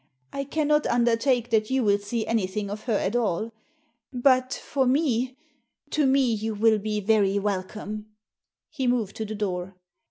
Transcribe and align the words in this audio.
I 0.33 0.45
cannot 0.45 0.87
undertake 0.87 1.51
that 1.51 1.69
you 1.69 1.83
will 1.83 1.99
see 1.99 2.25
anything 2.25 2.71
of 2.71 2.85
her 2.85 2.93
at 2.97 3.15
all. 3.15 3.51
But, 4.11 4.51
for 4.51 4.87
me— 4.87 5.37
to 5.91 6.07
me 6.07 6.33
you 6.33 6.55
will 6.55 6.79
be 6.79 6.99
very 7.01 7.37
welcome." 7.37 8.07
He 8.71 8.87
moved 8.87 9.15
to 9.17 9.25
the 9.25 9.35
door. 9.35 9.75